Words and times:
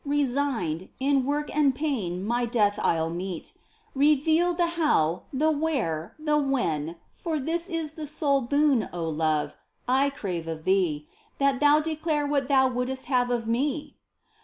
Resigned, 0.03 0.89
in 0.99 1.25
work 1.25 1.55
and 1.55 1.75
pain 1.75 2.25
my 2.25 2.43
death 2.45 2.79
I'll 2.81 3.11
meet, 3.11 3.53
Reveal 3.93 4.55
the 4.55 4.65
how, 4.73 5.25
the 5.31 5.51
where, 5.51 6.15
the 6.17 6.39
when; 6.39 6.95
for 7.13 7.39
this 7.39 7.69
Is 7.69 7.91
the 7.91 8.07
sole 8.07 8.41
boon, 8.41 8.89
O 8.91 9.07
Love, 9.07 9.55
I 9.87 10.09
crave 10.09 10.47
of 10.47 10.63
Thee, 10.63 11.07
That 11.37 11.59
thou 11.59 11.81
declare 11.81 12.25
what 12.25 12.47
Thou 12.47 12.67
wouldst 12.67 13.05
have 13.13 13.29
of 13.29 13.45
me 13.47 13.95